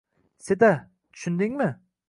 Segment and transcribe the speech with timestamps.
[0.45, 0.71] Seda,
[1.13, 1.69] tushundingmi?